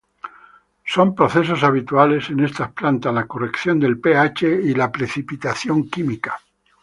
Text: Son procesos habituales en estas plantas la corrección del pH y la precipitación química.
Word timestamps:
Son 0.83 1.13
procesos 1.13 1.61
habituales 1.61 2.31
en 2.31 2.39
estas 2.39 2.71
plantas 2.71 3.13
la 3.13 3.27
corrección 3.27 3.79
del 3.79 3.99
pH 3.99 4.47
y 4.63 4.73
la 4.73 4.91
precipitación 4.91 5.91
química. 5.91 6.37